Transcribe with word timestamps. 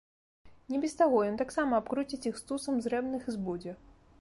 Не 0.73 0.79
без 0.85 0.95
таго, 1.01 1.19
ён 1.31 1.37
таксама 1.41 1.79
абкруціць 1.81 2.23
іх 2.31 2.41
стусам 2.43 2.81
зрэбных 2.89 3.21
і 3.29 3.37
збудзе. 3.37 3.71